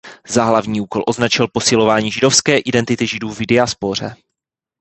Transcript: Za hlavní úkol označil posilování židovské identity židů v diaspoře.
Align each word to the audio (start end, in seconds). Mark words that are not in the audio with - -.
Za 0.27 0.43
hlavní 0.45 0.81
úkol 0.81 1.03
označil 1.07 1.47
posilování 1.47 2.11
židovské 2.11 2.57
identity 2.59 3.07
židů 3.07 3.29
v 3.29 3.39
diaspoře. 3.47 4.15